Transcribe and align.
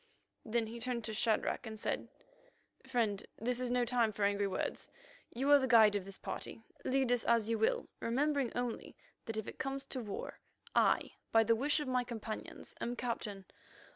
Then 0.43 0.65
he 0.65 0.79
turned 0.79 1.03
to 1.03 1.13
Shadrach 1.13 1.67
and 1.67 1.79
said: 1.79 2.07
"Friend, 2.87 3.23
this 3.37 3.59
is 3.59 3.69
no 3.69 3.85
time 3.85 4.11
for 4.11 4.23
angry 4.23 4.47
words. 4.47 4.89
You 5.31 5.51
are 5.51 5.59
the 5.59 5.67
guide 5.67 5.95
of 5.95 6.05
this 6.05 6.17
party; 6.17 6.63
lead 6.83 7.11
us 7.11 7.23
as 7.25 7.51
you 7.51 7.59
will, 7.59 7.87
remembering 7.99 8.51
only 8.55 8.97
that 9.27 9.37
if 9.37 9.47
it 9.47 9.59
comes 9.59 9.85
to 9.89 10.01
war, 10.01 10.39
I, 10.73 11.11
by 11.31 11.43
the 11.43 11.55
wish 11.55 11.79
of 11.79 11.87
my 11.87 12.03
companions, 12.03 12.73
am 12.81 12.95
Captain. 12.95 13.45